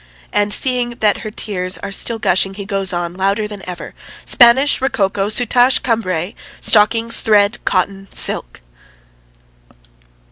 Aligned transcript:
And 0.33 0.51
seeing 0.51 0.95
that 1.01 1.19
her 1.19 1.29
tears 1.29 1.77
are 1.83 1.91
still 1.91 2.17
gushing 2.17 2.55
he 2.55 2.65
goes 2.65 2.91
on 2.91 3.13
louder 3.13 3.47
than 3.47 3.61
ever: 3.69 3.93
"Spanish, 4.25 4.81
Rococo, 4.81 5.29
soutache, 5.29 5.83
Cambray... 5.83 6.33
stockings, 6.59 7.21
thread, 7.21 7.63
cotton, 7.65 8.07
silk 8.09 8.61